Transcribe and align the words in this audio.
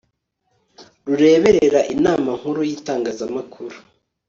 rureberera 1.07 1.81
Inama 1.95 2.27
Nkuru 2.39 2.59
y 2.67 2.71
Itangazamakuru 2.77 3.75